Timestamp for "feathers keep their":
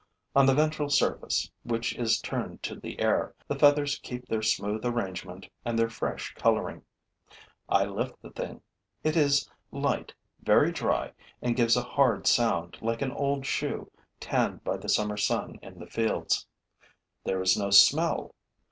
3.53-4.41